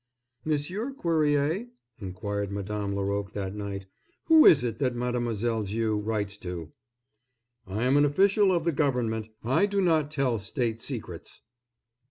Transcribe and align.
"Monsieur 0.43 0.91
Cuerrier," 0.93 1.67
inquired 1.99 2.51
Madame 2.51 2.95
Laroque 2.95 3.33
that 3.33 3.53
night, 3.53 3.85
"who 4.25 4.47
is 4.47 4.63
it 4.63 4.79
that 4.79 4.95
Mademoiselle 4.95 5.61
Viau 5.61 5.93
writes 6.03 6.37
to?" 6.37 6.71
"I 7.67 7.83
am 7.83 7.97
an 7.97 8.05
official 8.05 8.51
of 8.51 8.63
the 8.63 8.71
government. 8.71 9.29
I 9.43 9.67
do 9.67 9.79
not 9.79 10.09
tell 10.09 10.39
state 10.39 10.81
secrets." 10.81 11.41